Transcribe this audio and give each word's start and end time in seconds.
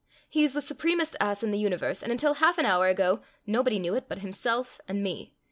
He 0.27 0.43
is 0.43 0.53
the 0.53 0.63
supremest 0.63 1.15
ass 1.19 1.43
in 1.43 1.51
the 1.51 1.59
universe; 1.59 2.01
and 2.01 2.11
until 2.11 2.33
half 2.33 2.57
an 2.57 2.65
hour 2.65 2.87
ago 2.87 3.21
nobody 3.45 3.77
knew 3.77 3.93
it 3.93 4.09
but 4.09 4.17
himself 4.17 4.81
and 4.87 5.03
me. 5.03 5.35